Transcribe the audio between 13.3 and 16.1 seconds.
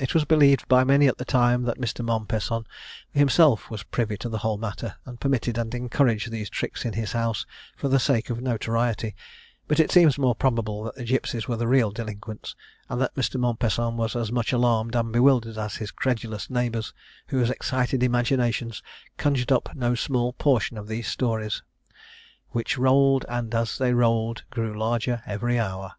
Mompesson was as much alarmed and bewildered as his